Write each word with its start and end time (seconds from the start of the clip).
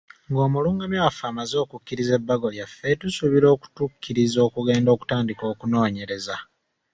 Ng'omulungamya 0.29 1.03
waffe 1.05 1.25
amaze 1.31 1.55
okukkiriza 1.63 2.13
ebbago 2.19 2.47
lyaffe, 2.55 2.89
tusuubira 2.99 3.47
okutukkiriza 3.55 4.39
okugenda 4.47 4.89
okutandika 4.95 5.43
okunoonyereza. 5.53 6.35